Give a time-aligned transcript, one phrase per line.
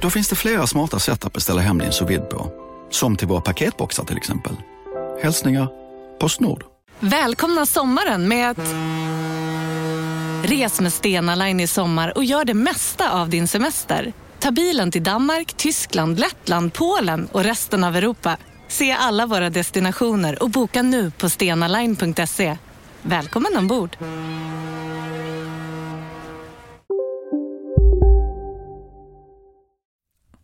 [0.00, 2.52] Då finns det flera smarta sätt att beställa hem din sous på.
[2.90, 4.56] Som till våra paketboxar till exempel.
[5.22, 5.68] Hälsningar
[6.20, 6.64] Postnord.
[7.00, 8.58] Välkomna sommaren med att...
[10.50, 14.12] Res med Stena Line i sommar och gör det mesta av din semester.
[14.38, 18.36] Ta bilen till Danmark, Tyskland, Lettland, Polen och resten av Europa.
[18.68, 22.56] Se alla våra destinationer och boka nu på stenaline.se.
[23.02, 23.96] Välkommen ombord!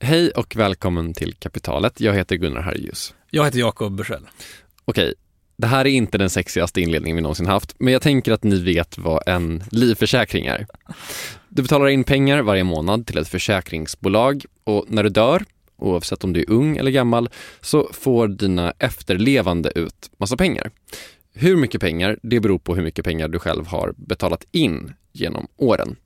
[0.05, 2.01] Hej och välkommen till Kapitalet.
[2.01, 3.15] Jag heter Gunnar Harjus.
[3.31, 4.27] Jag heter Jakob Bursell.
[4.85, 5.15] Okej,
[5.57, 8.61] det här är inte den sexigaste inledningen vi någonsin haft, men jag tänker att ni
[8.61, 10.67] vet vad en livförsäkring är.
[11.49, 15.45] Du betalar in pengar varje månad till ett försäkringsbolag och när du dör,
[15.77, 17.29] oavsett om du är ung eller gammal,
[17.61, 20.71] så får dina efterlevande ut massa pengar.
[21.35, 25.47] Hur mycket pengar, det beror på hur mycket pengar du själv har betalat in genom
[25.57, 25.97] åren.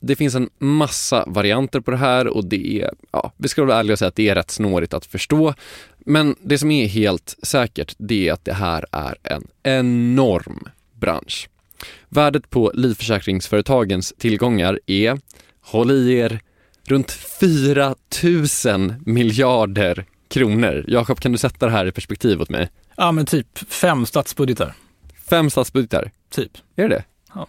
[0.00, 3.78] Det finns en massa varianter på det här och det är, ja, vi ska vara
[3.78, 5.54] ärliga och säga att det är rätt snårigt att förstå.
[5.98, 11.48] Men det som är helt säkert, det är att det här är en enorm bransch.
[12.08, 15.20] Värdet på livförsäkringsföretagens tillgångar är,
[15.60, 16.40] håll i er,
[16.84, 17.94] runt 4
[18.64, 20.84] 000 miljarder kronor.
[20.88, 22.68] Jakob, kan du sätta det här i perspektiv åt mig?
[22.96, 24.74] Ja, men typ fem statsbudgetar.
[25.30, 26.10] Fem statsbudgetar?
[26.30, 26.52] Typ.
[26.76, 27.04] Är det det?
[27.34, 27.48] Ja,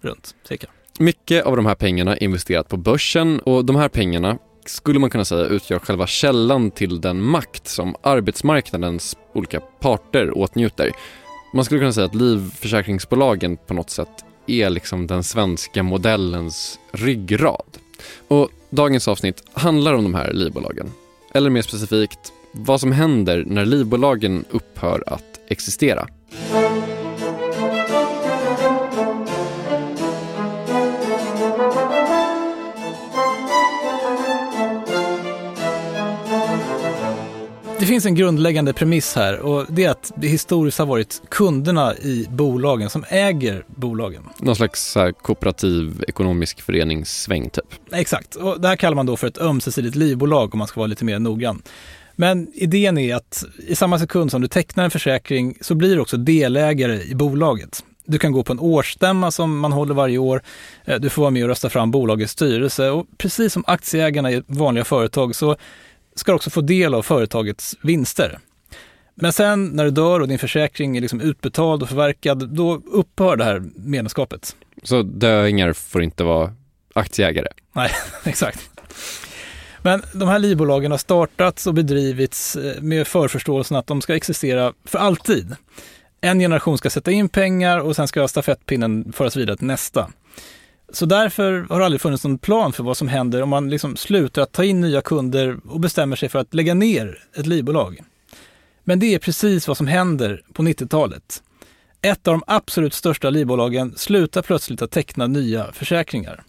[0.00, 0.66] runt cirka.
[0.98, 5.10] Mycket av de här pengarna är investerat på börsen och de här pengarna skulle man
[5.10, 10.90] kunna säga utgör själva källan till den makt som arbetsmarknadens olika parter åtnjuter.
[11.54, 17.78] Man skulle kunna säga att livförsäkringsbolagen på något sätt är liksom den svenska modellens ryggrad.
[18.28, 20.92] Och dagens avsnitt handlar om de här livbolagen.
[21.34, 26.08] Eller mer specifikt, vad som händer när livbolagen upphör att existera.
[37.96, 42.26] Finns en grundläggande premiss här och det är att det historiskt har varit kunderna i
[42.30, 44.22] bolagen som äger bolagen.
[44.38, 47.64] Någon slags så kooperativ ekonomisk föreningssväng typ.
[47.92, 50.86] Exakt, och det här kallar man då för ett ömsesidigt livbolag om man ska vara
[50.86, 51.62] lite mer noggrann.
[52.16, 56.00] Men idén är att i samma sekund som du tecknar en försäkring så blir du
[56.00, 57.84] också delägare i bolaget.
[58.06, 60.42] Du kan gå på en årsstämma som man håller varje år.
[60.84, 64.42] Eh, du får vara med och rösta fram bolagets styrelse och precis som aktieägarna i
[64.46, 65.56] vanliga företag så
[66.16, 68.38] ska också få del av företagets vinster.
[69.14, 73.36] Men sen när du dör och din försäkring är liksom utbetald och förverkad, då upphör
[73.36, 74.56] det här medlemskapet.
[74.82, 76.52] Så döingar får inte vara
[76.94, 77.48] aktieägare?
[77.72, 77.90] Nej,
[78.24, 78.70] exakt.
[79.82, 84.72] Men de här livbolagen har startats och bedrivits eh, med förförståelsen att de ska existera
[84.84, 85.56] för alltid.
[86.20, 90.10] En generation ska sätta in pengar och sen ska stafettpinnen föras vidare till nästa.
[90.92, 93.96] Så därför har det aldrig funnits någon plan för vad som händer om man liksom
[93.96, 98.00] slutar att ta in nya kunder och bestämmer sig för att lägga ner ett livbolag.
[98.84, 101.42] Men det är precis vad som händer på 90-talet.
[102.02, 106.42] Ett av de absolut största livbolagen slutar plötsligt att teckna nya försäkringar.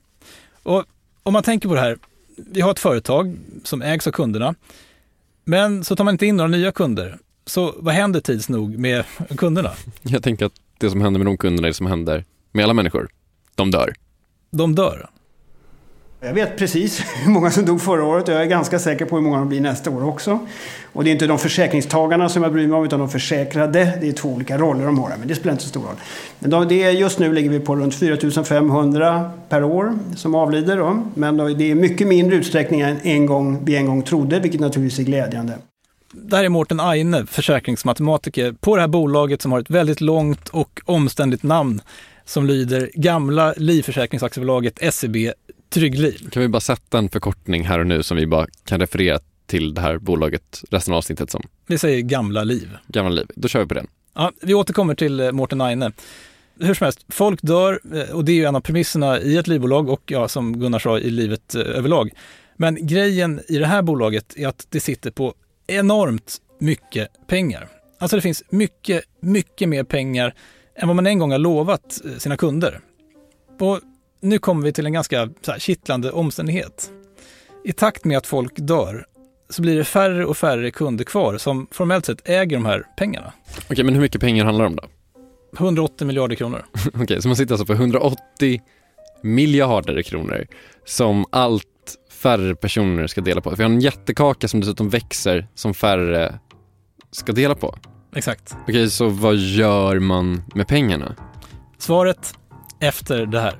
[0.64, 0.84] Och
[1.24, 1.98] om man tänker på det här,
[2.36, 4.56] vi har ett företag som ägs av kunderna,
[5.46, 7.18] men så tar man inte in några nya kunder.
[7.46, 9.06] Så vad händer tids nog med
[9.38, 9.72] kunderna?
[10.02, 12.74] Jag tänker att det som händer med de kunderna är det som händer med alla
[12.74, 13.10] människor.
[13.56, 13.94] De dör
[14.52, 15.10] de dör.
[16.20, 19.16] Jag vet precis hur många som dog förra året och jag är ganska säker på
[19.16, 20.40] hur många de blir nästa år också.
[20.94, 23.98] Och det är inte de försäkringstagarna som jag bryr mig om utan de försäkrade.
[24.02, 25.96] Det är två olika roller de har men det spelar inte så stor roll.
[26.40, 30.36] Men de, det är, just nu ligger vi på runt 4 500 per år som
[30.36, 30.78] avlider.
[30.78, 31.04] Då.
[31.14, 35.00] Men det är mycket mindre utsträckning än en gång, vi en gång trodde vilket naturligtvis
[35.00, 35.54] är glädjande.
[36.12, 40.82] Där är Mårten Aine, försäkringsmatematiker, på det här bolaget som har ett väldigt långt och
[40.86, 41.82] omständigt namn
[42.28, 45.16] som lyder Gamla livförsäkringsaktiebolaget SEB
[45.70, 46.30] Tryggliv.
[46.30, 49.74] Kan vi bara sätta en förkortning här och nu som vi bara kan referera till
[49.74, 51.44] det här bolaget resten av avsnittet som?
[51.68, 52.70] Vi säger Gamla Liv.
[52.88, 53.88] Gamla Liv, då kör vi på den.
[54.16, 55.94] Ja, vi återkommer till eh, Mårten Aine.
[56.60, 59.48] Hur som helst, folk dör eh, och det är ju en av premisserna i ett
[59.48, 62.12] livbolag och ja, som Gunnar sa, i livet eh, överlag.
[62.56, 65.34] Men grejen i det här bolaget är att det sitter på
[65.68, 67.70] enormt mycket pengar.
[68.00, 70.34] Alltså det finns mycket, mycket mer pengar
[70.78, 72.80] än vad man en gång har lovat eh, sina kunder.
[73.60, 73.80] Och
[74.22, 76.92] nu kommer vi till en ganska så här, kittlande omständighet.
[77.64, 79.06] I takt med att folk dör
[79.50, 83.34] så blir det färre och färre kunder kvar som formellt sett äger de här pengarna.
[83.70, 84.84] Okej, men hur mycket pengar handlar det om då?
[85.58, 86.66] 180 miljarder kronor.
[86.94, 88.62] Okej, så man sitter alltså på 180
[89.22, 90.48] miljarder kronor
[90.86, 91.66] som allt
[92.12, 93.50] färre personer ska dela på.
[93.50, 96.40] Vi har en jättekaka som dessutom växer som färre
[97.12, 97.76] ska dela på.
[98.18, 98.56] Exakt.
[98.68, 101.16] Okej, så vad gör man med pengarna?
[101.78, 102.34] Svaret
[102.80, 103.60] efter det här.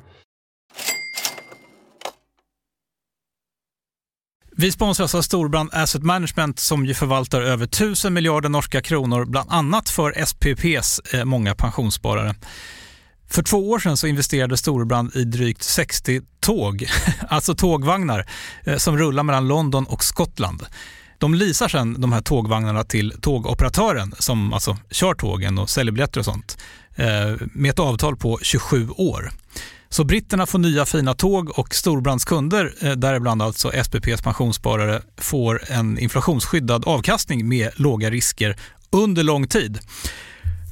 [4.52, 9.52] Vi sponsras av Storbrand Asset Management som ju förvaltar över 1000 miljarder norska kronor, bland
[9.52, 12.36] annat för SPPs eh, många pensionssparare.
[13.30, 16.86] För två år sedan så investerade Storbrand i drygt 60 tåg,
[17.30, 18.26] alltså tågvagnar,
[18.64, 20.66] eh, som rullar mellan London och Skottland.
[21.18, 26.20] De leasar sedan de här tågvagnarna till tågoperatören som alltså kör tågen och säljer biljetter
[26.20, 26.58] och sånt
[26.96, 29.32] eh, med ett avtal på 27 år.
[29.90, 35.72] Så britterna får nya fina tåg och Storbrands kunder, eh, däribland alltså SPPs pensionssparare, får
[35.72, 38.56] en inflationsskyddad avkastning med låga risker
[38.90, 39.80] under lång tid.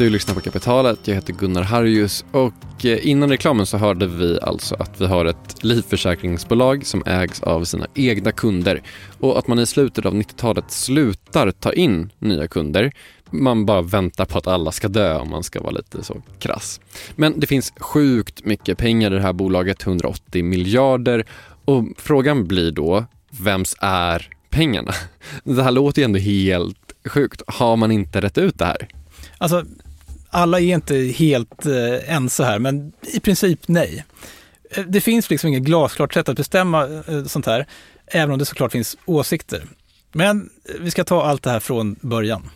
[0.00, 4.38] Du lyssnar på Kapitalet, jag heter Gunnar Harjus och eh, innan reklamen så hörde vi
[4.42, 8.82] alltså att vi har ett livförsäkringsbolag som ägs av sina egna kunder
[9.18, 12.92] och att man i slutet av 90-talet slutar ta in nya kunder.
[13.30, 16.80] Man bara väntar på att alla ska dö om man ska vara lite så krass.
[17.16, 21.24] Men det finns sjukt mycket pengar i det här bolaget, 180 miljarder
[21.64, 24.92] och frågan blir då, vems är pengarna?
[25.44, 27.42] Det här låter ju ändå helt sjukt.
[27.46, 28.88] Har man inte rätt ut det här?
[29.38, 29.64] Alltså,
[30.30, 34.04] alla är inte helt eh, ense här, men i princip nej.
[34.70, 37.66] Eh, det finns liksom inget glasklart sätt att bestämma eh, sånt här,
[38.06, 39.66] även om det såklart finns åsikter.
[40.12, 42.50] Men eh, vi ska ta allt det här från början.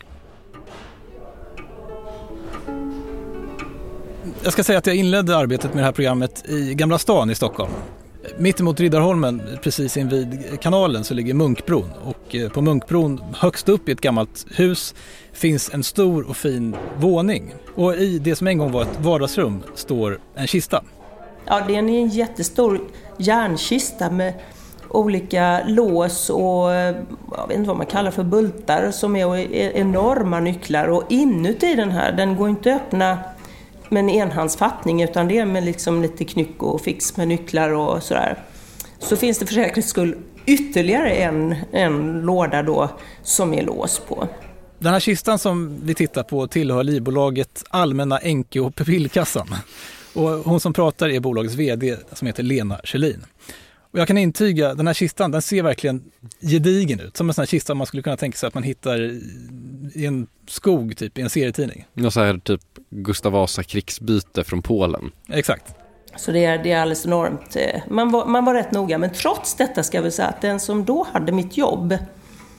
[4.43, 7.35] Jag ska säga att jag inledde arbetet med det här programmet i Gamla stan i
[7.35, 7.73] Stockholm.
[8.39, 11.91] Mittemot Riddarholmen, precis invid kanalen, så ligger Munkbron.
[12.05, 14.95] Och eh, på Munkbron, högst upp i ett gammalt hus,
[15.33, 17.55] finns en stor och fin våning.
[17.75, 20.83] Och i det som en gång var ett vardagsrum står en kista.
[21.47, 22.81] Ja, det är en jättestor
[23.19, 24.35] järnkista med
[24.89, 26.97] olika lås och eh,
[27.37, 29.37] jag vet inte vad man kallar för bultar som är
[29.77, 30.89] enorma nycklar.
[30.89, 33.19] Och inuti den här, den går inte att öppna
[33.89, 38.03] med en enhandsfattning utan det är med liksom lite knyck och fix med nycklar och
[38.03, 38.39] sådär.
[38.99, 40.17] Så finns det för säkerhets skull
[40.47, 42.91] ytterligare en, en låda då
[43.23, 44.29] som är lås på.
[44.79, 49.55] Den här kistan som vi tittar på tillhör livbolaget Allmänna Enke och Pupillkassan.
[50.15, 53.25] Och hon som pratar är bolagets VD som heter Lena Kjellin.
[53.95, 56.03] Och jag kan intyga, den här kistan den ser verkligen
[56.41, 57.17] gedigen ut.
[57.17, 59.01] Som en sån här kista man skulle kunna tänka sig att man hittar
[59.95, 61.87] i en skog, typ i en serietidning.
[61.93, 62.61] Något så här typ
[62.97, 65.11] Gustav Vasa krigsbyte från Polen.
[65.29, 65.75] Exakt.
[66.17, 67.57] Så det är, det är alldeles enormt.
[67.57, 70.61] Eh, man var, man var rätt noga, men trots detta ska vi säga att den
[70.61, 71.99] som då hade mitt jobb,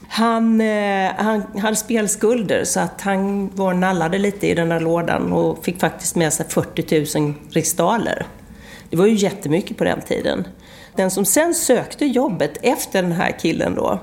[0.08, 5.32] han, eh, han hade spelskulder så att han var nallade lite i den där lådan
[5.32, 8.26] och fick faktiskt med sig 40 000 riksdaler.
[8.90, 10.48] Det var ju jättemycket på den tiden.
[10.96, 14.00] Den som sen sökte jobbet efter den här killen då,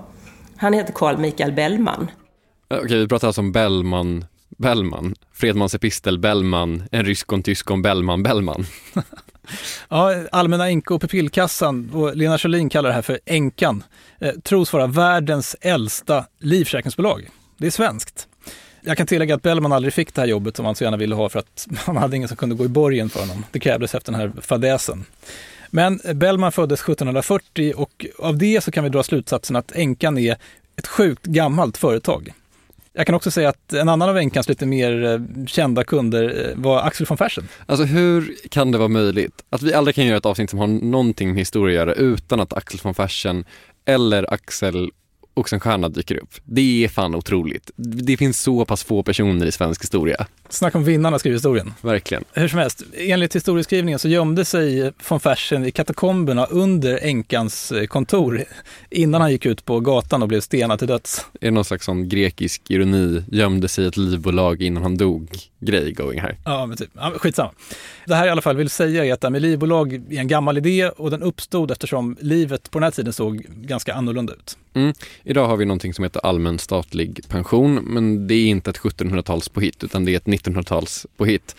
[0.57, 2.11] han heter Carl Michael Bellman.
[2.69, 4.25] Okej, vi pratar alltså om Bellman,
[4.57, 8.65] Bellman, Fredmans epistel Bellman, en ryskon, tyskon, Bellman, Bellman.
[9.89, 13.83] ja, Allmänna Enke och Pupillkassan, och Lena Schelin kallar det här för Enkan,
[14.19, 17.29] eh, tros vara världens äldsta livförsäkringsbolag.
[17.57, 18.27] Det är svenskt.
[18.81, 21.15] Jag kan tillägga att Bellman aldrig fick det här jobbet som han så gärna ville
[21.15, 23.45] ha för att han hade ingen som kunde gå i borgen för honom.
[23.51, 25.05] Det krävdes efter den här fadäsen.
[25.69, 30.37] Men Bellman föddes 1740 och av det så kan vi dra slutsatsen att Enkan är
[30.75, 32.33] ett sjukt gammalt företag.
[32.95, 36.61] Jag kan också säga att en annan av Enkans lite mer eh, kända kunder eh,
[36.61, 37.47] var Axel von Fersen.
[37.65, 40.67] Alltså hur kan det vara möjligt att vi aldrig kan göra ett avsnitt som har
[40.67, 43.45] någonting med historia att göra utan att Axel von Fersen
[43.85, 44.91] eller Axel
[45.33, 46.33] Oxenstierna dyker upp.
[46.45, 47.71] Det är fan otroligt.
[47.75, 50.27] Det finns så pass få personer i svensk historia.
[50.49, 51.73] Snacka om vinnarna skriver historien.
[51.81, 52.23] Verkligen.
[52.33, 57.85] Hur som helst, enligt historieskrivningen så gömde sig von Fersen i katakomberna under änkans eh,
[57.85, 58.43] kontor
[58.89, 61.25] innan han gick ut på gatan och blev stenad till döds.
[61.41, 65.29] Är det någon slags sån grekisk ironi, gömde sig i ett livbolag innan han dog,
[65.59, 66.37] grej going här?
[66.45, 66.89] Ja, men typ.
[66.93, 67.51] Ja, skitsamma.
[68.05, 70.27] Det här i alla fall vill säga är att det här med livbolag är en
[70.27, 74.57] gammal idé och den uppstod eftersom livet på den här tiden såg ganska annorlunda ut.
[74.73, 74.93] Mm.
[75.23, 79.49] Idag har vi någonting som heter allmän statlig pension, men det är inte ett 1700-tals
[79.49, 81.55] påhitt utan det är ett 1900-tals påhitt.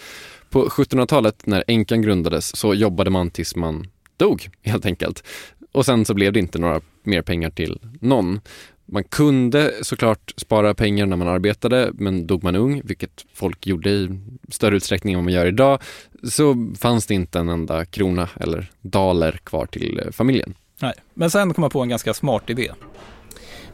[0.51, 5.25] På 1700-talet när änkan grundades så jobbade man tills man dog helt enkelt.
[5.73, 8.41] Och sen så blev det inte några mer pengar till någon.
[8.87, 13.91] Man kunde såklart spara pengar när man arbetade, men dog man ung, vilket folk gjorde
[13.91, 15.83] i större utsträckning än vad man gör idag,
[16.23, 20.55] så fanns det inte en enda krona eller daler kvar till eh, familjen.
[20.81, 22.71] Nej, men sen kom man på en ganska smart idé.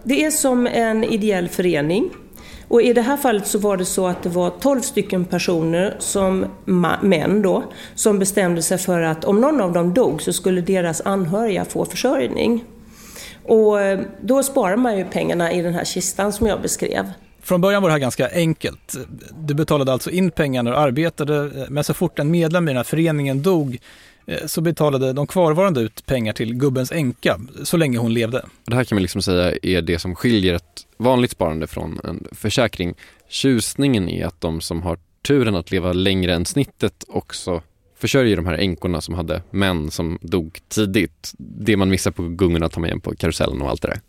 [0.05, 2.11] Det är som en ideell förening.
[2.69, 5.97] Och i det här fallet så var det så att det var 12 stycken personer,
[5.99, 6.47] som
[7.03, 7.65] män då,
[7.95, 11.85] som bestämde sig för att om någon av dem dog så skulle deras anhöriga få
[11.85, 12.65] försörjning.
[13.45, 17.11] Och eh, då sparar man ju pengarna i den här kistan som jag beskrev.
[17.43, 18.97] Från början var det här ganska enkelt.
[19.39, 22.77] Du betalade alltså in pengarna och arbetade, eh, men så fort en medlem i den
[22.77, 23.79] här föreningen dog
[24.47, 28.45] så betalade de kvarvarande ut pengar till gubbens änka så länge hon levde.
[28.65, 32.27] Det här kan man liksom säga är det som skiljer ett vanligt sparande från en
[32.33, 32.95] försäkring.
[33.29, 37.63] Tjusningen är att de som har turen att leva längre än snittet också
[37.99, 41.33] försörjer de här änkorna som hade män som dog tidigt.
[41.39, 44.01] Det man missar på gungorna tar man igen på karusellen och allt det där.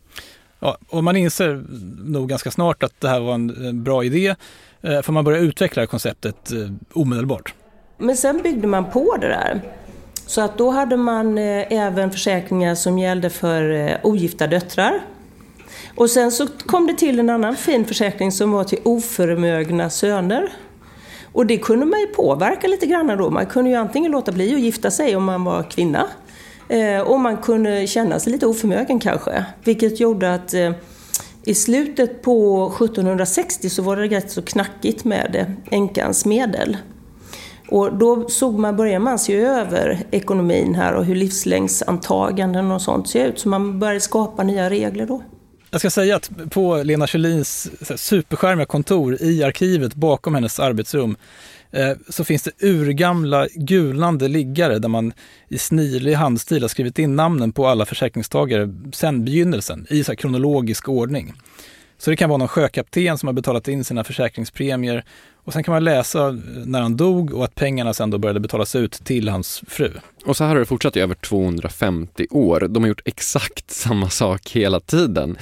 [0.58, 1.64] Ja, och man inser
[2.04, 4.34] nog ganska snart att det här var en bra idé,
[4.80, 7.54] eh, för man börjar utveckla konceptet eh, omedelbart.
[7.98, 9.60] Men sen byggde man på det där.
[10.26, 15.04] Så att då hade man eh, även försäkringar som gällde för eh, ogifta döttrar.
[15.96, 20.52] Och sen så kom det till en annan fin försäkring som var till oförmögna söner.
[21.32, 23.30] Och det kunde man ju påverka lite grann då.
[23.30, 26.06] Man kunde ju antingen låta bli att gifta sig om man var kvinna.
[26.68, 29.44] Eh, och man kunde känna sig lite oförmögen kanske.
[29.64, 30.54] Vilket gjorde att
[31.44, 36.76] i slutet på 1760 så var det rätt så knackigt med änkans medel.
[37.72, 43.08] Och då såg man, började man se över ekonomin här och hur livslängdsantaganden och sånt
[43.08, 43.38] ser ut.
[43.38, 45.22] Så man började skapa nya regler då.
[45.70, 51.16] Jag ska säga att på Lena Kjellins superskärmiga kontor i arkivet bakom hennes arbetsrum
[51.70, 55.12] eh, så finns det urgamla gulnande liggare där man
[55.48, 60.88] i snirlig handstil har skrivit in namnen på alla försäkringstagare sedan begynnelsen i så kronologisk
[60.88, 61.32] ordning.
[62.02, 65.04] Så det kan vara någon sjökapten som har betalat in sina försäkringspremier
[65.44, 68.76] och sen kan man läsa när han dog och att pengarna sen då började betalas
[68.76, 69.92] ut till hans fru.
[70.24, 72.66] Och så här har det fortsatt i över 250 år.
[72.68, 75.36] De har gjort exakt samma sak hela tiden.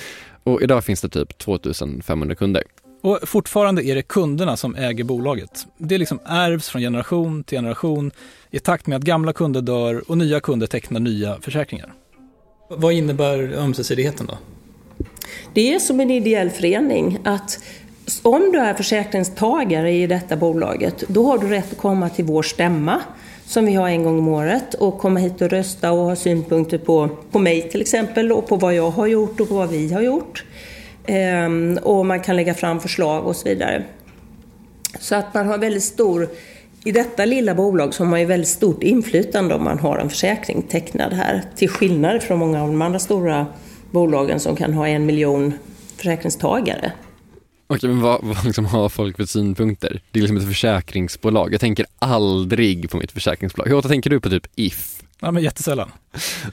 [0.45, 2.63] Och idag finns det typ 2500 kunder.
[3.03, 5.67] Och fortfarande är det kunderna som äger bolaget.
[5.79, 8.11] Det liksom ärvs från generation till generation
[8.51, 11.93] i takt med att gamla kunder dör och nya kunder tecknar nya försäkringar.
[12.69, 14.39] Vad innebär ömsesidigheten då?
[15.55, 17.59] Det är som en ideell förening att
[18.23, 22.43] om du är försäkringstagare i detta bolaget, då har du rätt att komma till vår
[22.43, 23.01] stämma
[23.47, 26.79] som vi har en gång om året och komma hit och rösta och ha synpunkter
[26.79, 29.93] på, på mig till exempel och på vad jag har gjort och på vad vi
[29.93, 30.45] har gjort.
[31.07, 33.85] Ehm, och man kan lägga fram förslag och så vidare.
[34.99, 36.29] Så att man har väldigt stor,
[36.85, 40.09] i detta lilla bolag så har man ju väldigt stort inflytande om man har en
[40.09, 41.43] försäkring tecknad här.
[41.57, 43.47] Till skillnad från många av de andra stora
[43.91, 45.53] bolagen som kan ha en miljon
[45.97, 46.93] försäkringstagare.
[47.67, 50.03] Okej, men vad, vad liksom har folk för synpunkter?
[50.11, 51.55] Det är liksom ett försäkringsbolag.
[51.55, 53.69] Jag tänker aldrig på mitt försäkringsbolag.
[53.69, 55.03] Hur ofta tänker du på typ If?
[55.21, 55.91] Ja, men jättesällan.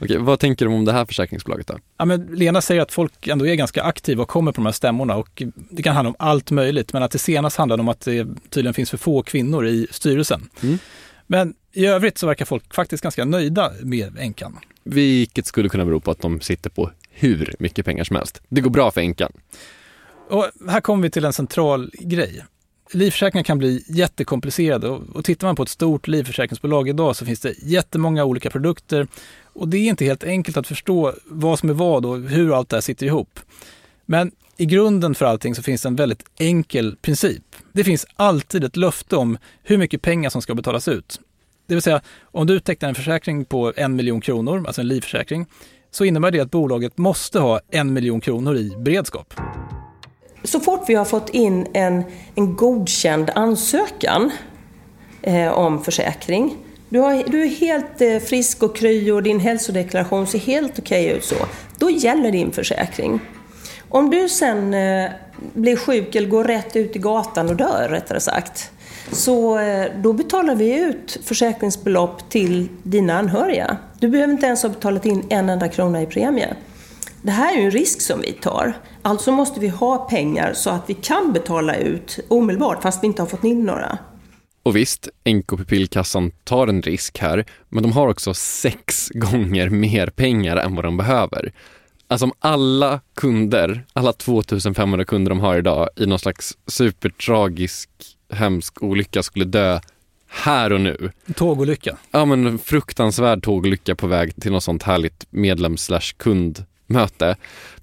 [0.01, 1.77] Okej, vad tänker du om det här försäkringsbolaget då?
[1.97, 4.73] Ja, men Lena säger att folk ändå är ganska aktiva och kommer på de här
[4.73, 8.01] stämmorna och det kan handla om allt möjligt, men att det senast handlade om att
[8.01, 10.49] det tydligen finns för få kvinnor i styrelsen.
[10.63, 10.79] Mm.
[11.27, 14.57] Men i övrigt så verkar folk faktiskt ganska nöjda med änkan.
[14.83, 18.41] Vilket skulle kunna bero på att de sitter på hur mycket pengar som helst.
[18.49, 19.31] Det går bra för änkan.
[20.29, 22.45] Och här kommer vi till en central grej.
[22.91, 27.53] Livförsäkringar kan bli jättekomplicerade och, tittar man på ett stort livförsäkringsbolag idag så finns det
[27.63, 29.07] jättemånga olika produkter
[29.43, 32.69] och det är inte helt enkelt att förstå vad som är vad och hur allt
[32.69, 33.39] det här sitter ihop.
[34.05, 37.43] Men i grunden för allting så finns det en väldigt enkel princip.
[37.73, 41.19] Det finns alltid ett löfte om hur mycket pengar som ska betalas ut.
[41.67, 45.45] Det vill säga, om du tecknar en försäkring på en miljon kronor, alltså en livförsäkring,
[45.97, 49.33] så innebär det att bolaget måste ha en miljon kronor i beredskap.
[50.43, 52.03] så fort vi har fått in en,
[52.35, 54.31] en godkänd ansökan
[55.21, 56.57] eh, om försäkring.
[56.89, 61.05] Du, har, du är helt eh, frisk och kry och din hälsodeklaration ser helt okej
[61.05, 61.35] okay ut så.
[61.79, 63.19] Då gäller din försäkring.
[63.89, 65.11] Om du sen eh,
[65.53, 68.71] blir sjuk eller går rätt ut i gatan och dör rättare sagt.
[69.11, 73.77] Så eh, då betalar vi ut försäkringsbelopp till dina anhöriga.
[73.99, 76.55] Du behöver inte ens ha betalat in en enda krona i premie.
[77.21, 78.73] Det här är ju en risk som vi tar.
[79.01, 83.21] Alltså måste vi ha pengar så att vi kan betala ut omedelbart fast vi inte
[83.21, 83.97] har fått in några.
[84.63, 90.57] Och visst, NK-pupillkassan tar en risk här, men de har också sex gånger mer pengar
[90.57, 91.53] än vad de behöver.
[92.07, 97.89] Alltså om alla kunder, alla 2500 kunder de har idag i någon slags supertragisk,
[98.29, 99.79] hemsk olycka skulle dö
[100.27, 101.11] här och nu.
[101.35, 101.97] Tågolycka?
[102.11, 107.35] Ja men fruktansvärd tågolycka på väg till något sånt härligt medlems kundmöte.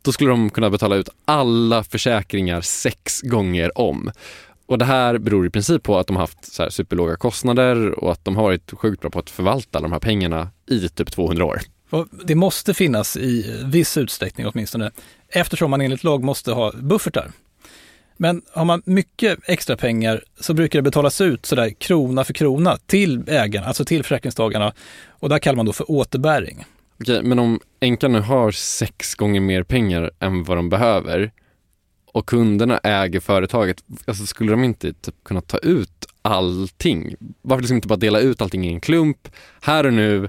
[0.03, 4.11] Då skulle de kunna betala ut alla försäkringar sex gånger om.
[4.67, 8.13] Och det här beror i princip på att de har haft så superlåga kostnader och
[8.13, 11.45] att de har varit sjukt bra på att förvalta de här pengarna i typ 200
[11.45, 11.61] år.
[11.91, 14.91] Och det måste finnas i viss utsträckning åtminstone,
[15.29, 17.31] eftersom man enligt lag måste ha buffertar.
[18.17, 22.77] Men har man mycket extra pengar så brukar det betalas ut sådär krona för krona
[22.87, 24.73] till ägarna, alltså till försäkringstagarna.
[25.09, 26.65] Och det kallar man då för återbäring.
[27.01, 31.33] Okej, men om änkan nu har sex gånger mer pengar än vad de behöver
[32.13, 37.15] och kunderna äger företaget, alltså skulle de inte typ kunna ta ut allting?
[37.43, 39.29] Varför liksom inte bara dela ut allting i en klump,
[39.61, 40.29] här och nu,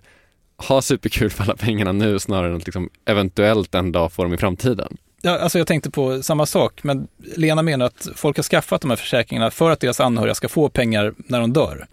[0.58, 4.34] ha superkul för alla pengarna nu snarare än att liksom eventuellt en dag få dem
[4.34, 4.98] i framtiden?
[5.26, 8.90] Ja, alltså jag tänkte på samma sak, men Lena menar att folk har skaffat de
[8.90, 11.88] här försäkringarna för att deras anhöriga ska få pengar när de dör.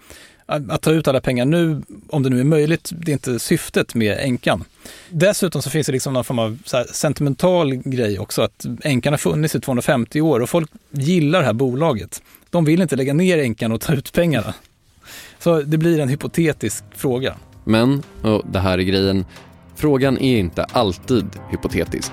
[0.46, 3.94] Att, ta ut alla pengar nu, om det nu är möjligt, det är inte syftet
[3.94, 4.64] med änkan.
[5.10, 6.58] Dessutom så finns det liksom någon form av
[6.92, 11.52] sentimental grej också, att änkan har funnits i 250 år och folk gillar det här
[11.52, 12.22] bolaget.
[12.50, 14.54] De vill inte lägga ner änkan och ta ut pengarna.
[15.38, 17.36] Så det blir en hypotetisk fråga.
[17.64, 19.24] Men, och det här är grejen,
[19.76, 22.12] frågan är inte alltid hypotetisk.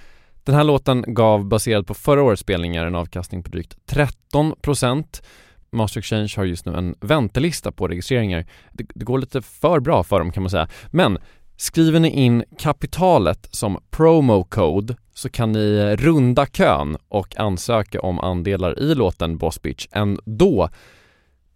[0.43, 3.77] Den här låten gav, baserad på förra årets spelningar, en avkastning på drygt
[4.33, 5.21] 13%
[5.71, 8.45] Master Exchange har just nu en väntelista på registreringar.
[8.71, 10.67] Det, det, går lite för bra för dem kan man säga.
[10.91, 11.17] Men
[11.57, 18.19] skriver ni in kapitalet som promo code så kan ni runda kön och ansöka om
[18.19, 20.69] andelar i låten Boss Bitch ändå.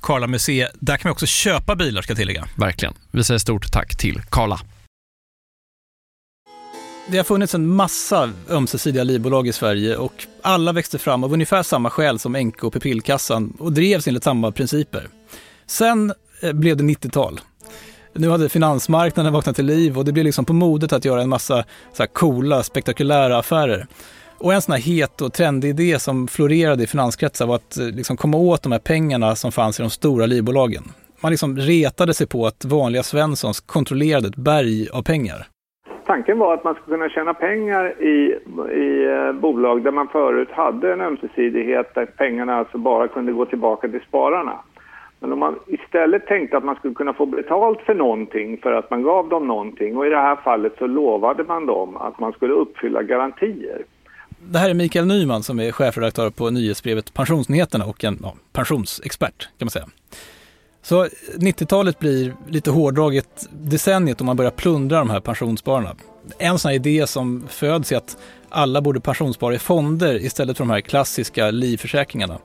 [0.00, 0.70] Karla Museet.
[0.74, 2.48] Där kan man också köpa bilar ska jag tillägga.
[2.56, 2.94] Verkligen.
[3.10, 4.60] Vi säger stort tack till Karla.
[7.10, 11.62] Det har funnits en massa ömsesidiga livbolag i Sverige och alla växte fram av ungefär
[11.62, 15.08] samma skäl som NK och Pupillkassan och drevs enligt samma principer.
[15.66, 17.40] Sen eh, blev det 90-tal.
[18.12, 21.28] Nu hade finansmarknaden vaknat till liv och det blev liksom på modet att göra en
[21.28, 23.86] massa så här coola, spektakulära affärer.
[24.40, 27.86] Och en sån här het och trendig idé som florerade i finanskretsar var att eh,
[27.86, 30.82] liksom komma åt de här pengarna som fanns i de stora livbolagen.
[31.22, 35.46] Man liksom retade sig på att vanliga Svenssons kontrollerade ett berg av pengar.
[36.06, 38.38] Tanken var att man skulle kunna tjäna pengar i,
[38.84, 43.46] i eh, bolag där man förut hade en ömsesidighet där pengarna alltså bara kunde gå
[43.46, 44.60] tillbaka till spararna.
[45.20, 48.90] Men om man istället tänkte att man skulle kunna få betalt för någonting för att
[48.90, 52.32] man gav dem någonting och i det här fallet så lovade man dem att man
[52.32, 53.82] skulle uppfylla garantier.
[54.44, 59.48] Det här är Mikael Nyman som är chefredaktör på nyhetsbrevet Pensionsnyheterna och en ja, pensionsexpert
[59.58, 59.88] kan man säga.
[60.82, 61.04] Så
[61.36, 65.96] 90-talet blir lite hårdraget decenniet om man börjar plundra de här pensionsspararna.
[66.38, 68.16] En sån här idé som föds är att
[68.48, 72.38] alla borde pensionsspara i fonder istället för de här klassiska livförsäkringarna.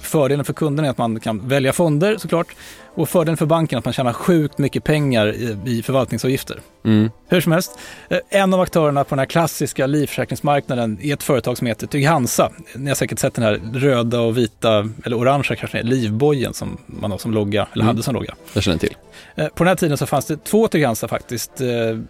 [0.00, 2.46] Fördelen för kunderna är att man kan välja fonder såklart
[2.94, 5.26] och fördelen för banken är att man tjänar sjukt mycket pengar
[5.68, 6.60] i förvaltningsavgifter.
[6.84, 7.10] Mm.
[7.28, 11.58] Hur som helst, eh, en av aktörerna på den här klassiska livförsäkringsmarknaden är ett företag
[11.58, 12.50] som heter Trygg-Hansa.
[12.76, 17.10] Ni har säkert sett den här röda och vita, eller orangea kanske, livbojen som man
[17.10, 17.86] har som logga, eller Mm.
[17.86, 18.34] hade som logga.
[18.52, 18.96] Jag känner till.
[19.34, 21.60] Eh, På den här tiden så fanns det två Trygg-Hansa faktiskt.
[21.60, 21.66] Eh,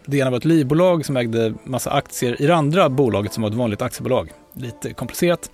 [0.07, 3.51] Det ena var ett livbolag som ägde massa aktier i det andra bolaget som var
[3.51, 4.31] ett vanligt aktiebolag.
[4.55, 5.51] Lite komplicerat.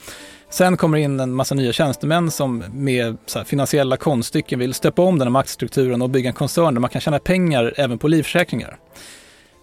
[0.52, 4.74] Sen kommer det in en massa nya tjänstemän som med så här finansiella konststycken vill
[4.74, 7.98] stöpa om den här maktstrukturen och bygga en koncern där man kan tjäna pengar även
[7.98, 8.78] på livförsäkringar.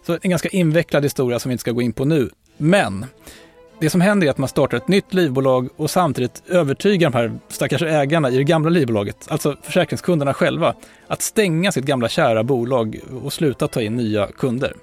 [0.06, 2.30] Så en ganska invecklad historia som vi inte ska gå in på nu.
[2.58, 3.06] Men
[3.80, 7.40] det som händer är att man startar ett nytt livbolag och samtidigt övertygar de här
[7.48, 10.76] stackars ägarna i det gamla livbolaget, alltså försäkringskunderna själva,
[11.08, 14.74] att stänga sitt gamla kära bolag och sluta ta in nya kunder.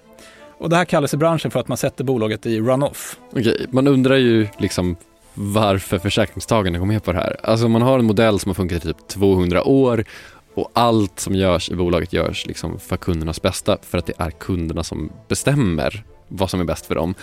[0.58, 3.18] Och det här kallas i branschen för att man sätter bolaget i run-off.
[3.32, 4.96] Okej, man undrar ju liksom
[5.36, 7.36] varför försäkringstagarna går med på det här.
[7.42, 10.04] Alltså man har en modell som har funkat i typ 200 år
[10.54, 14.30] och allt som görs i bolaget görs liksom för kundernas bästa för att det är
[14.30, 17.14] kunderna som bestämmer vad som är bäst för dem.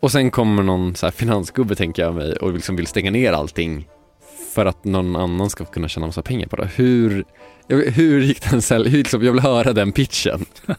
[0.00, 3.32] Och sen kommer någon så här finansgubbe tänker jag mig och liksom vill stänga ner
[3.32, 3.88] allting
[4.54, 6.68] för att någon annan ska kunna tjäna massa pengar på det.
[6.74, 7.24] Hur,
[7.68, 8.90] hur gick den sälj?
[8.90, 10.46] Liksom, jag vill höra den pitchen.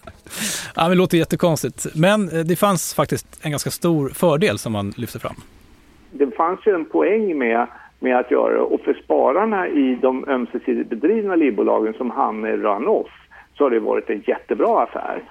[0.75, 1.87] Ja, men det låter jättekonstigt.
[1.93, 5.35] Men eh, det fanns faktiskt en ganska stor fördel som man lyfter fram.
[6.11, 7.67] Det fanns ju en poäng med,
[7.99, 12.65] med att göra det och för spararna i de ömsesidigt bedrivna livbolagen som Hanne i
[12.65, 13.11] off
[13.53, 15.23] så har det varit en jättebra affär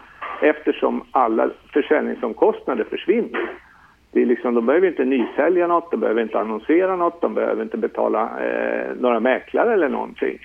[0.42, 3.50] eftersom alla försäljningsomkostnader försvinner.
[4.12, 7.62] Det är liksom, de behöver inte nysälja något, de behöver inte annonsera något, de behöver
[7.62, 10.38] inte betala eh, några mäklare eller någonting.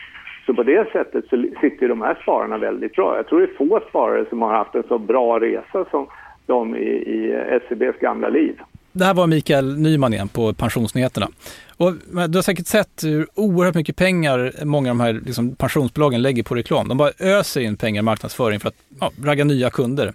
[0.45, 3.15] Så på det sättet så sitter de här spararna väldigt bra.
[3.15, 6.07] Jag tror det är få sparare som har haft en så bra resa som
[6.45, 8.61] de i, i SEBs gamla liv.
[8.93, 11.29] Det här var Mikael Nyman igen på Pensionsnyheterna.
[11.77, 11.93] Och
[12.29, 16.43] du har säkert sett hur oerhört mycket pengar många av de här liksom, pensionsbolagen lägger
[16.43, 16.87] på reklam.
[16.87, 20.13] De bara öser in pengar i marknadsföring för att ja, ragga nya kunder.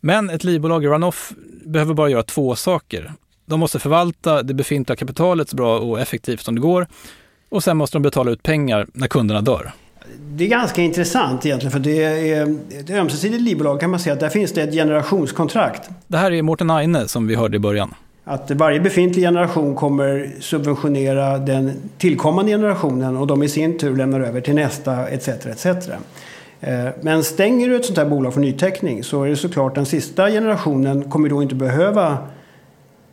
[0.00, 1.32] Men ett livbolag i runoff
[1.64, 3.12] behöver bara göra två saker.
[3.46, 6.86] De måste förvalta det befintliga kapitalet så bra och effektivt som det går.
[7.48, 9.72] Och sen måste de betala ut pengar när kunderna dör.
[10.18, 14.20] Det är ganska intressant egentligen för det är ett ömsesidigt livbolag kan man säga att
[14.20, 15.90] där finns det ett generationskontrakt.
[16.06, 17.94] Det här är Mårten Aine som vi hörde i början.
[18.24, 24.20] Att varje befintlig generation kommer subventionera den tillkommande generationen och de i sin tur lämnar
[24.20, 25.28] över till nästa etc.
[25.28, 25.66] etc.
[26.60, 29.86] Eh, men stänger du ett sånt här bolag för nyteckning så är det såklart den
[29.86, 32.18] sista generationen kommer då inte behöva...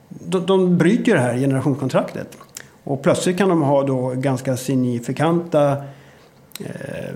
[0.09, 2.37] De, de bryter ju det här generationskontraktet.
[2.83, 5.71] Och plötsligt kan de ha då ganska signifikanta
[6.59, 7.13] eh,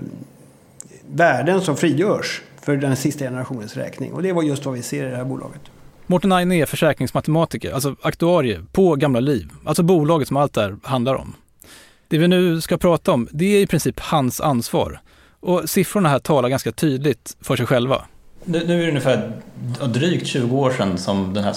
[1.10, 4.12] värden som frigörs för den sista generationens räkning.
[4.12, 5.60] Och det var just vad vi ser i det här bolaget.
[6.06, 10.76] Mårten Aine är försäkringsmatematiker, alltså aktuarie på Gamla Liv, alltså bolaget som allt det här
[10.82, 11.34] handlar om.
[12.08, 15.00] Det vi nu ska prata om, det är i princip hans ansvar.
[15.40, 18.02] Och siffrorna här talar ganska tydligt för sig själva.
[18.44, 19.32] Nu, nu är det ungefär
[19.86, 21.54] drygt 20 år sedan som den här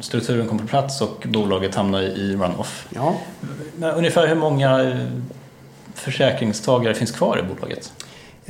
[0.00, 2.86] strukturen kom på plats och bolaget hamnade i run-off.
[2.94, 3.16] Ja.
[3.76, 4.98] Men ungefär hur många
[5.94, 7.92] försäkringstagare finns kvar i bolaget?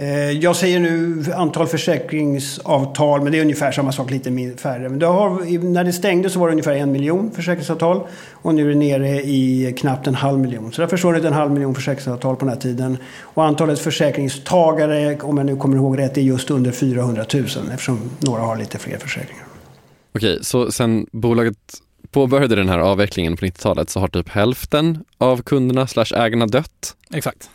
[0.00, 4.88] Eh, jag säger nu antal försäkringsavtal, men det är ungefär samma sak, lite färre.
[4.88, 8.64] Men det har, när det stängde så var det ungefär en miljon försäkringsavtal och nu
[8.64, 10.72] är det nere i knappt en halv miljon.
[10.72, 12.98] Så det har försvunnit en halv miljon försäkringsavtal på den här tiden.
[13.20, 18.00] Och antalet försäkringstagare, om jag nu kommer ihåg rätt, är just under 400 000 eftersom
[18.18, 19.44] några har lite fler försäkringar.
[20.14, 21.56] Okej, så sen bolaget
[22.10, 26.96] påbörjade den här avvecklingen på 90-talet så har typ hälften av kunderna slash ägarna dött.
[27.14, 27.50] Exakt.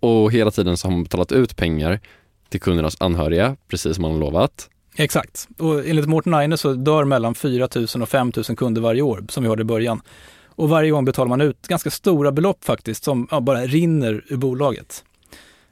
[0.00, 2.00] Och hela tiden så har man betalat ut pengar
[2.48, 4.70] till kundernas anhöriga, precis som man har lovat.
[4.96, 5.48] Exakt.
[5.58, 9.24] Och enligt Morten Aine så dör mellan 4 000 och 5 000 kunder varje år,
[9.28, 10.00] som vi hörde i början.
[10.46, 14.36] Och varje gång betalar man ut ganska stora belopp faktiskt, som ja, bara rinner ur
[14.36, 15.04] bolaget.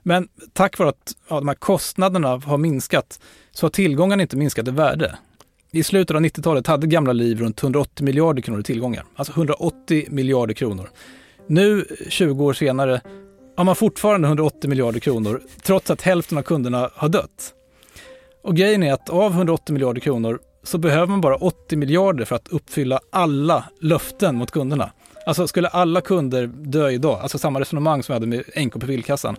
[0.02, 3.20] Men tack vare att ja, de här kostnaderna har minskat
[3.52, 5.18] så har tillgångarna inte minskat i värde.
[5.70, 9.04] I slutet av 90-talet hade Gamla Liv runt 180 miljarder kronor i tillgångar.
[9.16, 10.90] Alltså 180 miljarder kronor.
[11.46, 13.00] Nu, 20 år senare,
[13.56, 17.54] har man fortfarande 180 miljarder kronor trots att hälften av kunderna har dött.
[18.42, 22.36] Och grejen är att av 180 miljarder kronor så behöver man bara 80 miljarder för
[22.36, 24.90] att uppfylla alla löften mot kunderna.
[25.26, 28.86] Alltså skulle alla kunder dö idag, alltså samma resonemang som vi hade med NK på
[28.86, 29.36] villkassan,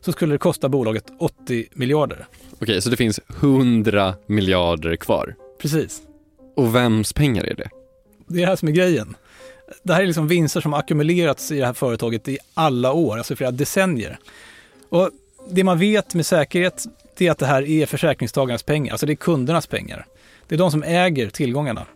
[0.00, 2.26] så skulle det kosta bolaget 80 miljarder.
[2.60, 5.34] Okej, så det finns 100 miljarder kvar?
[5.60, 6.02] Precis.
[6.56, 7.68] Och vems pengar är det?
[8.28, 9.16] Det är det här som är grejen.
[9.82, 13.36] Det här är liksom vinster som ackumulerats i det här företaget i alla år, alltså
[13.36, 14.18] flera decennier.
[14.88, 15.10] Och
[15.50, 16.84] det man vet med säkerhet
[17.16, 20.06] det är att det här är försäkringstagarnas pengar, alltså det är kundernas pengar.
[20.48, 21.86] Det är de som äger tillgångarna.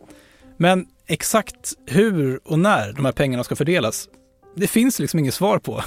[0.56, 4.08] Men exakt hur och när de här pengarna ska fördelas,
[4.54, 5.82] det finns liksom inget svar på.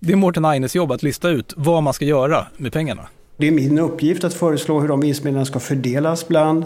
[0.00, 3.08] Det är Mårten Aines jobb att lista ut vad man ska göra med pengarna.
[3.36, 6.64] Det är min uppgift att föreslå hur de vinstmedlen ska fördelas bland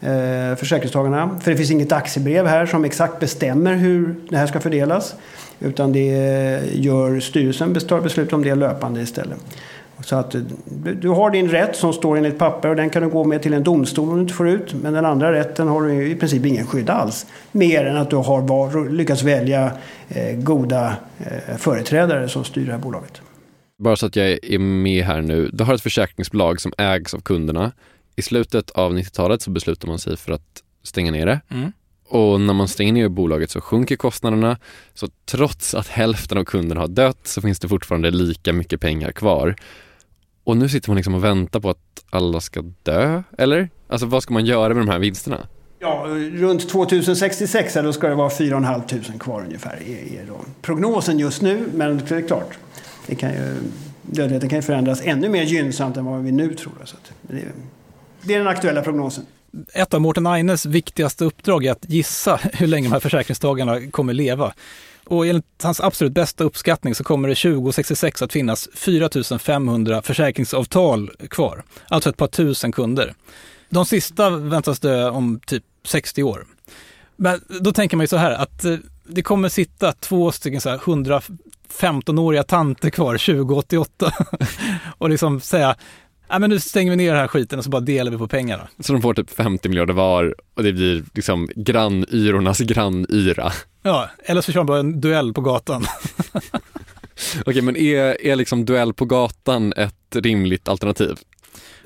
[0.00, 1.38] Eh, försäkringstagarna.
[1.40, 5.14] För det finns inget aktiebrev här som exakt bestämmer hur det här ska fördelas.
[5.60, 9.38] Utan det gör styrelsen, tar beslut om det löpande istället.
[10.04, 10.34] Så att
[11.00, 13.54] du har din rätt som står enligt papper och den kan du gå med till
[13.54, 14.74] en domstol om du inte får ut.
[14.82, 17.26] Men den andra rätten har du i princip ingen skydd alls.
[17.52, 19.70] Mer än att du har lyckats välja
[20.08, 23.22] eh, goda eh, företrädare som styr det här bolaget.
[23.78, 25.50] Bara så att jag är med här nu.
[25.52, 27.72] Du har ett försäkringsbolag som ägs av kunderna.
[28.20, 31.40] I slutet av 90-talet så beslutar man sig för att stänga ner det.
[31.48, 31.72] Mm.
[32.08, 34.58] Och när man stänger ner bolaget så sjunker kostnaderna.
[34.94, 39.12] Så trots att hälften av kunderna har dött så finns det fortfarande lika mycket pengar
[39.12, 39.56] kvar.
[40.44, 43.68] Och nu sitter man liksom och väntar på att alla ska dö, eller?
[43.88, 45.46] Alltså vad ska man göra med de här vinsterna?
[45.78, 51.42] Ja, runt 2066 då ska det vara 4 500 kvar ungefär är, då prognosen just
[51.42, 51.68] nu.
[51.74, 52.58] Men det är klart,
[53.06, 53.56] det kan ju,
[54.02, 56.72] dödligheten kan ju förändras ännu mer gynnsamt än vad vi nu tror.
[56.84, 57.44] Så det,
[58.22, 59.26] det är den aktuella prognosen.
[59.72, 64.12] Ett av Mårten Aines viktigaste uppdrag är att gissa hur länge de här försäkringstagarna kommer
[64.12, 64.52] leva.
[65.04, 71.10] Och enligt hans absolut bästa uppskattning så kommer det 2066 att finnas 4 500 försäkringsavtal
[71.30, 71.64] kvar.
[71.88, 73.14] Alltså ett par tusen kunder.
[73.68, 76.46] De sista väntas dö om typ 60 år.
[77.16, 80.70] Men då tänker man ju så här att eh, det kommer sitta två stycken så
[80.70, 84.12] här 115-åriga tanter kvar 2088
[84.98, 85.76] och liksom säga
[86.30, 88.28] ja, men nu stänger vi ner den här skiten och så bara delar vi på
[88.28, 88.68] pengarna.
[88.78, 93.52] Så de får typ 50 miljarder var och det blir liksom grannyrornas grannyra.
[93.82, 95.84] Ja, eller så kör de bara en duell på gatan.
[97.46, 101.18] Okej, men är, är liksom duell på gatan ett rimligt alternativ?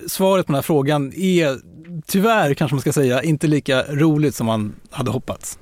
[0.07, 1.59] Svaret på den här frågan är
[2.07, 5.59] tyvärr, kanske man ska säga, inte lika roligt som man hade hoppats.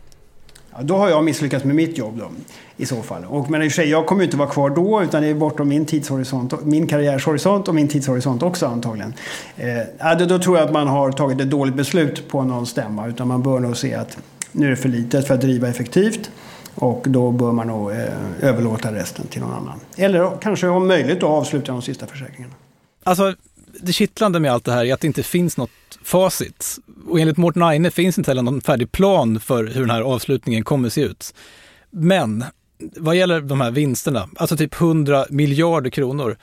[0.75, 2.31] Ja, då har jag misslyckats med mitt jobb då,
[2.77, 3.25] i så fall.
[3.25, 5.35] Och, men i och för sig, jag kommer inte vara kvar då, utan det är
[5.35, 9.15] bortom min tidshorisont, min karriärshorisont och min tidshorisont också antagligen.
[9.57, 13.07] Eh, då, då tror jag att man har tagit ett dåligt beslut på någon stämma,
[13.07, 14.19] utan man bör nog se att
[14.53, 16.31] nu är det för litet för att driva effektivt.
[16.75, 17.97] Och då bör man nog eh,
[18.41, 19.81] överlåta resten till någon annan.
[19.97, 22.55] Eller kanske om möjligt då avsluta de sista försäkringarna.
[23.05, 23.35] Alltså,
[23.81, 25.71] det kittlande med allt det här är att det inte finns något
[26.05, 26.79] facit.
[27.07, 30.65] Och enligt Mårten Aine finns inte heller någon färdig plan för hur den här avslutningen
[30.65, 31.35] kommer se ut.
[31.91, 32.45] Men
[32.97, 36.37] vad gäller de här vinsterna, alltså typ 100 miljarder kronor,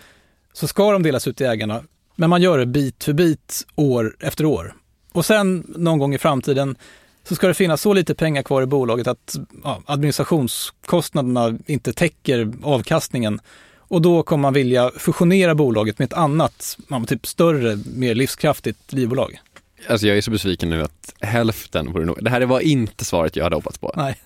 [0.54, 1.84] så ska de delas ut till ägarna.
[2.16, 4.74] Men man gör det bit för bit, år efter år.
[5.12, 6.76] Och sen någon gång i framtiden
[7.24, 12.54] så ska det finnas så lite pengar kvar i bolaget att ja, administrationskostnaderna inte täcker
[12.64, 13.40] avkastningen.
[13.78, 19.40] Och då kommer man vilja fusionera bolaget med ett annat, typ större, mer livskraftigt livbolag.
[19.88, 23.36] Alltså jag är så besviken nu att hälften vore nog, det här var inte svaret
[23.36, 23.94] jag hade hoppats på.
[23.98, 24.18] Nej.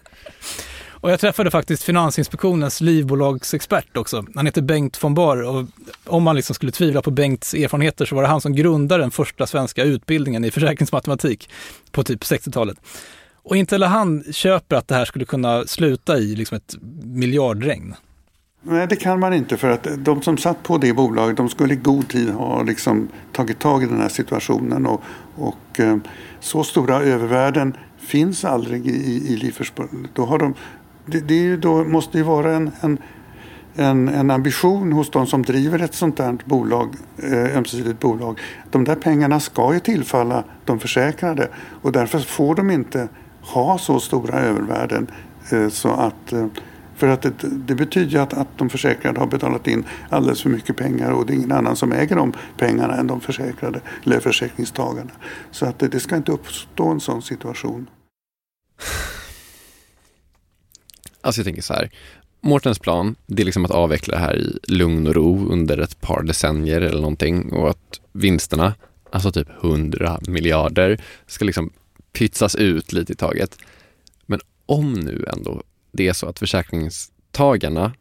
[1.03, 4.25] Och jag träffade faktiskt Finansinspektionens livbolagsexpert också.
[4.35, 5.65] Han heter Bengt von Bar och
[6.05, 9.11] om man liksom skulle tvivla på Bengts erfarenheter så var det han som grundade den
[9.11, 11.49] första svenska utbildningen i försäkringsmatematik
[11.91, 12.77] på typ 60-talet.
[13.43, 17.95] Och inte heller han köper att det här skulle kunna sluta i liksom ett miljardregn.
[18.65, 21.73] Nej, det kan man inte för att de som satt på det bolaget de skulle
[21.73, 25.01] i god tid ha liksom tagit tag i den här situationen och,
[25.35, 25.97] och eh,
[26.39, 30.07] så stora övervärden finns aldrig i, i livförsäkring.
[30.13, 30.53] Då, har de,
[31.05, 32.97] det, det då måste ju vara en, en,
[33.75, 38.39] en, en, ambition hos de som driver ett sånt här bolag, eh, ömsesidigt bolag.
[38.71, 41.49] De där pengarna ska ju tillfalla de försäkrade
[41.81, 43.07] och därför får de inte
[43.41, 45.07] ha så stora övervärden
[45.51, 46.45] eh, så att eh,
[46.95, 50.77] för att det, det betyder att, att de försäkrade har betalat in alldeles för mycket
[50.77, 55.11] pengar och det är ingen annan som äger de pengarna än de försäkrade eller försäkringstagarna.
[55.51, 57.89] Så att det, det ska inte uppstå en sån situation.
[61.21, 61.89] Alltså jag tänker så här,
[62.41, 66.01] Mårtens plan, det är liksom att avveckla det här i lugn och ro under ett
[66.01, 68.75] par decennier eller någonting och att vinsterna,
[69.09, 71.69] alltså typ 100 miljarder, ska liksom
[72.13, 73.57] pytsas ut lite i taget.
[74.25, 77.93] Men om nu ändå det är så att försäkringstagarna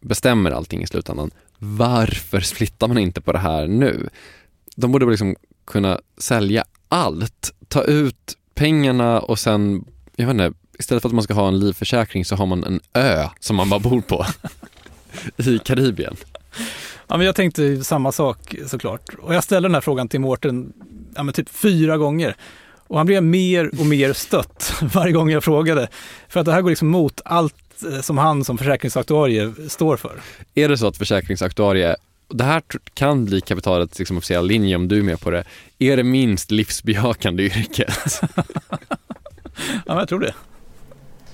[0.00, 4.08] bestämmer allting i slutändan, varför splittar man inte på det här nu?
[4.76, 9.84] De borde liksom kunna sälja allt, ta ut pengarna och sen,
[10.16, 12.80] jag vet inte, istället för att man ska ha en livförsäkring så har man en
[12.92, 14.26] ö som man bara bor på
[15.36, 16.16] i Karibien.
[17.06, 19.14] Ja, men jag tänkte samma sak såklart.
[19.18, 20.72] Och jag ställde den här frågan till Mårten
[21.16, 22.36] ja, typ fyra gånger.
[22.86, 25.88] Och han blev mer och mer stött varje gång jag frågade.
[26.28, 27.54] För att det här går liksom mot allt
[27.92, 30.20] eh, som han som försäkringsaktuarie står för.
[30.54, 31.96] Är det så att försäkringsaktuarie
[32.28, 32.62] det här
[32.94, 35.44] kan bli kapitalets liksom officiella linje om du är med på det.
[35.78, 38.20] Är det minst livsbejakande yrket?
[39.86, 40.34] ja, jag tror det.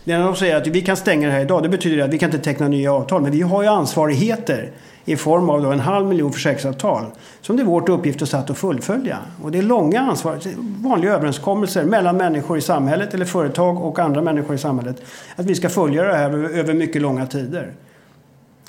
[0.05, 2.31] När de säger att vi kan stänga det här idag, det betyder att vi kan
[2.31, 3.23] inte teckna nya avtal.
[3.23, 4.73] Men vi har ju ansvarigheter
[5.12, 7.05] i form av en halv miljon försäkringsavtal
[7.40, 9.18] som det är vår uppgift att satt att fullfölja.
[9.42, 10.38] Och det är långa ansvar,
[10.83, 15.03] vanliga överenskommelser mellan människor i samhället eller företag och andra människor i samhället.
[15.37, 17.73] Att vi ska följa det här över mycket långa tider.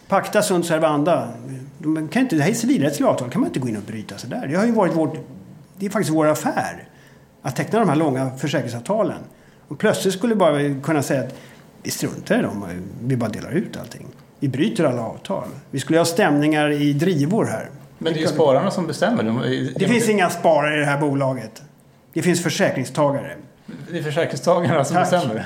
[0.07, 1.27] Pacta sunt servanda.
[1.77, 4.17] De kan inte, det här är civilrättsliga avtal, kan man inte gå in och bryta
[4.17, 4.47] sig där.
[4.47, 5.15] Det har ju varit vårt,
[5.77, 6.87] det är faktiskt vår affär
[7.41, 9.19] att teckna de här långa försäkringsavtalen.
[9.67, 11.35] Och plötsligt skulle vi bara kunna säga att
[11.83, 12.65] vi struntar i dem,
[13.03, 14.07] vi bara delar ut allting.
[14.41, 15.47] Vi bryter alla avtal.
[15.71, 17.69] Vi skulle ha stämningar i drivor här.
[17.97, 19.23] Men det är ju spararna som bestämmer.
[19.23, 21.61] De, det finns inga sparare i det här bolaget.
[22.13, 23.35] Det finns försäkringstagare.
[23.91, 25.11] Det är försäkringstagarna som Tack.
[25.11, 25.45] bestämmer.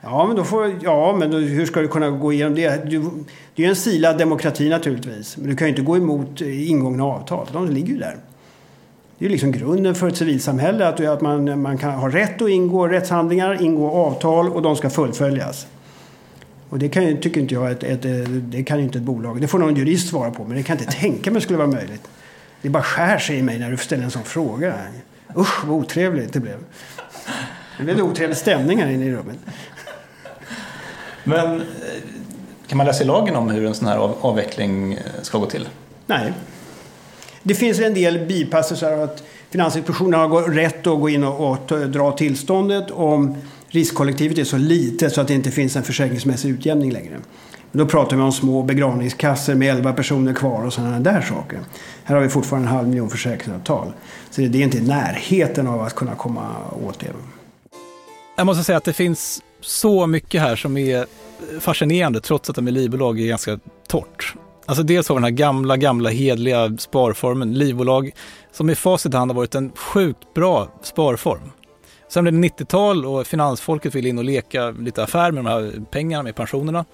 [0.00, 2.90] Ja, men, då får, ja, men då, hur ska du kunna gå igenom det?
[2.90, 3.00] Du,
[3.54, 5.36] det är ju en silad demokrati naturligtvis.
[5.36, 7.46] Men du kan ju inte gå emot ingångna avtal.
[7.52, 8.16] De ligger ju där.
[9.18, 10.88] Det är ju liksom grunden för ett civilsamhälle.
[10.88, 14.90] Att, att man, man kan ha rätt att ingå rättshandlingar, ingå avtal och de ska
[14.90, 15.66] fullföljas.
[16.72, 19.40] Och det kan, tycker inte jag ett, ett, det kan inte ett bolag.
[19.40, 22.08] Det får någon jurist svara på, men det kan inte tänka mig skulle vara möjligt.
[22.62, 24.74] Det bara skär sig i mig när du ställer en sån fråga.
[25.36, 26.58] Usch, vad otrevligt det blev.
[27.78, 29.36] Det blev otrevlig stämning här inne i rummet.
[31.24, 31.66] Men eh,
[32.66, 35.68] kan man läsa i lagen om hur en sån här avveckling eh, ska gå till?
[36.06, 36.32] Nej.
[37.42, 42.12] Det finns en del bipassusar att Finansinspektionen har rätt att gå in och, och dra
[42.12, 43.36] tillståndet om
[43.72, 47.18] riskkollektivet är så litet så att det inte finns en försäkringsmässig utjämning längre.
[47.72, 51.60] Då pratar vi om små begravningskassor med 11 personer kvar och sådana där saker.
[52.04, 53.92] Här har vi fortfarande en halv miljon försäkringsavtal.
[54.30, 56.48] Så det är inte i närheten av att kunna komma
[56.86, 57.06] åt det.
[58.36, 61.06] Jag måste säga att det finns så mycket här som är
[61.60, 63.58] fascinerande trots att livbolag är ganska
[63.88, 64.34] torrt.
[64.66, 68.10] Alltså dels har vi den här gamla, gamla hedliga sparformen, livbolag,
[68.52, 71.50] som i facit hand har varit en sjukt bra sparform.
[72.12, 75.84] Sen blev det 90-tal och finansfolket ville in och leka lite affär med de här
[75.90, 76.84] pengarna, med pensionerna.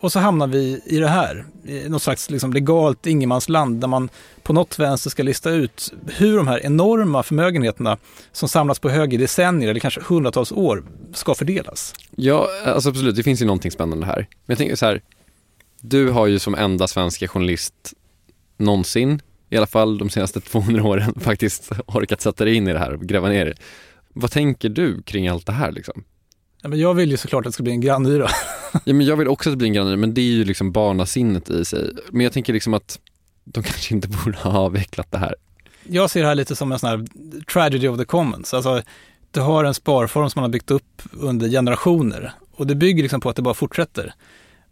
[0.00, 4.08] Och så hamnar vi i det här, i något slags liksom legalt ingenmansland där man
[4.42, 7.98] på något vänster ska lista ut hur de här enorma förmögenheterna
[8.32, 11.94] som samlats på hög i decennier eller kanske hundratals år ska fördelas.
[12.16, 14.16] Ja, alltså absolut, det finns ju någonting spännande här.
[14.16, 15.02] Men jag tänker så här,
[15.80, 17.74] du har ju som enda svenska journalist
[18.56, 22.78] någonsin, i alla fall de senaste 200 åren, faktiskt orkat sätta dig in i det
[22.78, 23.54] här och gräva ner det.
[24.14, 26.04] Vad tänker du kring allt det här liksom?
[26.62, 28.28] Ja, men jag vill ju såklart att det ska bli en grannyra.
[28.84, 30.72] ja, men jag vill också att det blir en grannyra, men det är ju liksom
[30.72, 31.92] barnasinnet i sig.
[32.10, 33.00] Men jag tänker liksom att
[33.44, 35.34] de kanske inte borde ha avvecklat det här.
[35.88, 37.06] Jag ser det här lite som en sån här
[37.52, 38.54] tragedy of the commons.
[38.54, 38.82] Alltså,
[39.30, 43.20] du har en sparform som man har byggt upp under generationer och det bygger liksom
[43.20, 44.14] på att det bara fortsätter.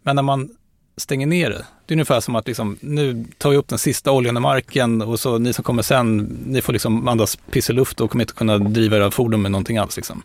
[0.03, 0.49] Men när man
[0.97, 1.65] stänger ner det.
[1.85, 5.01] Det är ungefär som att liksom, nu tar vi upp den sista oljan i marken
[5.01, 8.23] och så ni som kommer sen, ni får liksom andas piss i luft och kommer
[8.23, 9.97] inte kunna driva era fordon med någonting alls.
[9.97, 10.23] Liksom.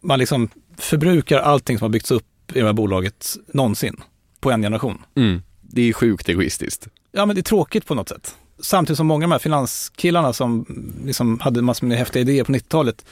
[0.00, 3.96] Man liksom förbrukar allting som har byggts upp i det här bolaget någonsin
[4.40, 5.02] på en generation.
[5.14, 5.42] Mm.
[5.60, 6.88] Det är sjukt egoistiskt.
[7.12, 8.34] Ja, men det är tråkigt på något sätt.
[8.60, 10.66] Samtidigt som många av de här finanskillarna som
[11.04, 13.04] liksom hade massor med häftiga idéer på 90-talet,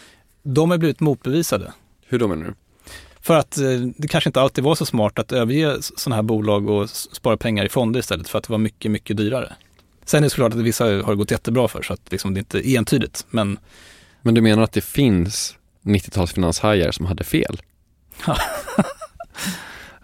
[0.43, 1.73] de har blivit motbevisade.
[2.07, 2.55] Hur då menar du?
[3.23, 6.69] För att eh, det kanske inte alltid var så smart att överge sådana här bolag
[6.71, 9.53] och spara pengar i fonder istället för att det var mycket, mycket dyrare.
[10.05, 12.69] Sen är det såklart att vissa har gått jättebra för så att liksom det inte
[12.69, 13.27] är entydigt.
[13.31, 13.59] Men
[14.23, 17.63] Men du menar att det finns 90-talsfinanshajar som hade fel?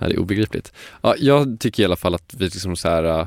[0.01, 0.07] Ja.
[0.07, 0.73] det är obegripligt.
[1.03, 3.27] Ja, jag tycker i alla fall att vi liksom så här, äh,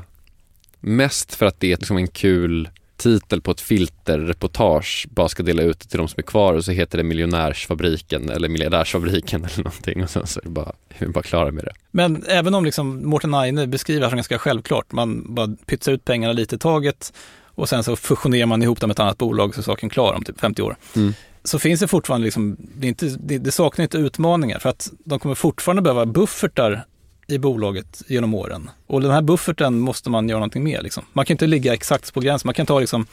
[0.80, 2.68] mest för att det är liksom en kul
[3.02, 6.64] titel på ett filterreportage bara ska dela ut det till de som är kvar och
[6.64, 11.08] så heter det miljonärsfabriken eller miljardärsfabriken eller någonting och sen så är det bara, vi
[11.08, 11.72] bara klara med det.
[11.90, 15.92] Men även om liksom Mårten Aine beskriver det här som ganska självklart, man bara pytsar
[15.92, 17.12] ut pengarna lite i taget
[17.54, 20.14] och sen så fusionerar man ihop dem med ett annat bolag så är saken klar
[20.14, 20.76] om typ 50 år.
[20.96, 21.14] Mm.
[21.44, 25.18] Så finns det fortfarande, liksom, det, inte, det, det saknar inte utmaningar för att de
[25.18, 26.84] kommer fortfarande behöva buffertar
[27.32, 28.70] i bolaget genom åren.
[28.86, 30.82] Och den här bufferten måste man göra någonting med.
[30.82, 31.04] Liksom.
[31.12, 33.06] Man kan inte ligga exakt på gränsen, man kan ta liksom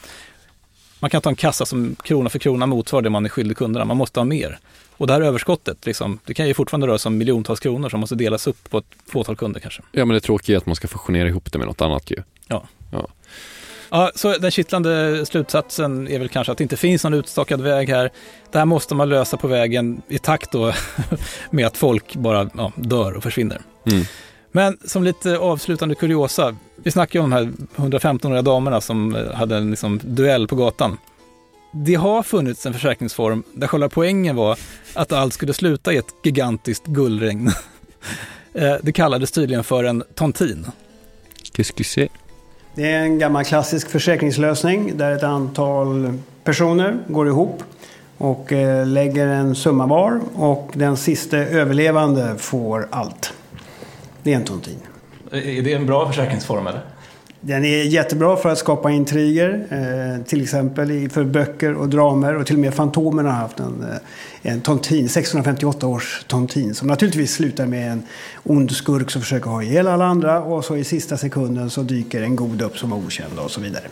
[0.99, 3.85] man kan ta en kassa som krona för krona motsvarar det man är skyldig kunderna.
[3.85, 4.59] Man måste ha mer.
[4.97, 7.99] Och det här överskottet, liksom, det kan ju fortfarande röra sig om miljontals kronor som
[7.99, 9.81] måste delas upp på ett fåtal kunder kanske.
[9.91, 12.17] Ja men det tråkiga är att man ska fusionera ihop det med något annat ju.
[12.47, 12.63] Ja.
[12.91, 13.09] Ja.
[13.89, 17.89] Ja, så den kittlande slutsatsen är väl kanske att det inte finns någon utstakad väg
[17.89, 18.09] här.
[18.51, 20.73] Det här måste man lösa på vägen i takt då
[21.49, 23.61] med att folk bara ja, dör och försvinner.
[23.85, 24.05] Mm.
[24.51, 29.33] Men som lite avslutande kuriosa, vi snackar ju om de här 115-åriga damerna som eh,
[29.33, 30.97] hade en liksom, duell på gatan.
[31.71, 34.57] Det har funnits en försäkringsform där själva poängen var
[34.93, 37.51] att allt skulle sluta i ett gigantiskt guldregn.
[38.53, 40.65] Eh, Det kallades tydligen för en tontin.
[42.75, 46.13] Det är en gammal klassisk försäkringslösning där ett antal
[46.43, 47.63] personer går ihop
[48.17, 53.33] och eh, lägger en summa var och den sista överlevande får allt.
[54.23, 54.79] Det är en tontin.
[55.31, 56.81] Är det en bra försäkringsform eller?
[57.41, 62.45] Den är jättebra för att skapa intriger, eh, till exempel för böcker och dramer och
[62.45, 67.33] till och med Fantomen har haft en, eh, en tontin, 1658 års tontin som naturligtvis
[67.33, 68.03] slutar med en
[68.43, 72.21] ond skurk som försöker ha ihjäl alla andra och så i sista sekunden så dyker
[72.21, 73.83] en god upp som är okänd och så vidare.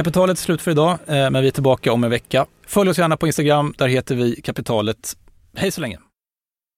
[0.00, 2.46] Kapitalet är slut för idag, eh, men vi är tillbaka om en vecka.
[2.66, 5.16] Följ oss gärna på Instagram, där heter vi Kapitalet.
[5.56, 5.98] Hej så länge!